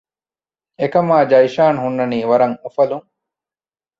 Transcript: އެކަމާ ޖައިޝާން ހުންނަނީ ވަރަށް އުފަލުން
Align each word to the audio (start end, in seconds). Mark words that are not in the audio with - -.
އެކަމާ 0.79 1.15
ޖައިޝާން 1.31 1.79
ހުންނަނީ 1.83 2.19
ވަރަށް 2.29 2.57
އުފަލުން 2.63 3.05